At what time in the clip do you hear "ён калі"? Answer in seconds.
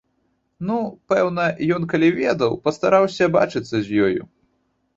1.75-2.09